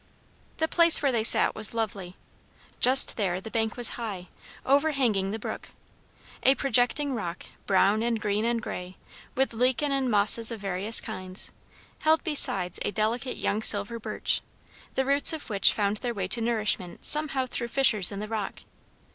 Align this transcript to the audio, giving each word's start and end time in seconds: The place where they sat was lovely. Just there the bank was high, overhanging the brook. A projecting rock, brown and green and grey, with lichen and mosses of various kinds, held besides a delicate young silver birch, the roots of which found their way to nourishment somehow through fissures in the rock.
The 0.57 0.67
place 0.67 1.03
where 1.03 1.11
they 1.11 1.23
sat 1.23 1.53
was 1.53 1.75
lovely. 1.75 2.15
Just 2.79 3.17
there 3.17 3.39
the 3.39 3.51
bank 3.51 3.77
was 3.77 3.89
high, 3.99 4.29
overhanging 4.65 5.29
the 5.29 5.37
brook. 5.37 5.69
A 6.41 6.55
projecting 6.55 7.13
rock, 7.13 7.45
brown 7.67 8.01
and 8.01 8.19
green 8.19 8.43
and 8.43 8.59
grey, 8.63 8.97
with 9.35 9.53
lichen 9.53 9.91
and 9.91 10.09
mosses 10.09 10.49
of 10.49 10.59
various 10.59 10.99
kinds, 11.01 11.51
held 11.99 12.23
besides 12.23 12.79
a 12.81 12.89
delicate 12.89 13.37
young 13.37 13.61
silver 13.61 13.99
birch, 13.99 14.41
the 14.95 15.05
roots 15.05 15.33
of 15.33 15.51
which 15.51 15.71
found 15.71 15.97
their 15.97 16.15
way 16.15 16.27
to 16.29 16.41
nourishment 16.41 17.05
somehow 17.05 17.45
through 17.45 17.67
fissures 17.67 18.11
in 18.11 18.19
the 18.19 18.27
rock. 18.27 18.63